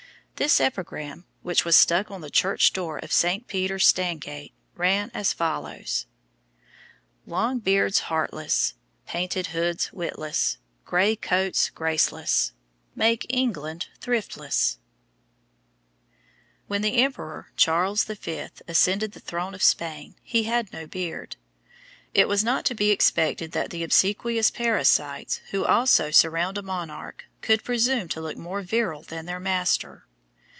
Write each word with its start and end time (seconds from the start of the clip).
This 0.43 0.59
epigram, 0.59 1.27
which 1.43 1.63
was 1.65 1.75
stuck 1.75 2.09
on 2.09 2.21
the 2.21 2.31
church 2.31 2.73
door 2.73 2.97
of 2.97 3.11
St. 3.13 3.45
Peter 3.45 3.77
Stangate, 3.77 4.53
ran 4.73 5.11
as 5.13 5.33
follows: 5.33 6.07
"Long 7.27 7.59
beards 7.59 7.99
heartlesse, 8.09 8.73
Painted 9.05 9.45
hoods 9.53 9.93
witlesse, 9.93 10.57
Gray 10.83 11.15
coats 11.15 11.69
gracelesse, 11.69 12.53
Make 12.95 13.27
England 13.29 13.89
thriftlesse." 13.99 14.79
When 16.65 16.81
the 16.81 16.97
Emperor 16.97 17.51
Charles 17.55 18.03
V. 18.05 18.47
ascended 18.67 19.11
the 19.11 19.19
throne 19.19 19.53
of 19.53 19.61
Spain 19.61 20.15
he 20.23 20.45
had 20.45 20.73
no 20.73 20.87
beard. 20.87 21.35
It 22.15 22.27
was 22.27 22.43
not 22.43 22.65
to 22.65 22.73
be 22.73 22.89
expected 22.89 23.51
that 23.51 23.69
the 23.69 23.83
obsequious 23.83 24.49
parasites 24.49 25.39
who 25.51 25.65
always 25.65 26.17
surround 26.17 26.57
a 26.57 26.63
monarch, 26.63 27.25
could 27.41 27.63
presume 27.63 28.09
to 28.09 28.21
look 28.21 28.37
more 28.37 28.63
virile 28.63 29.03
than 29.03 29.27
their 29.27 29.39
master. 29.39 30.07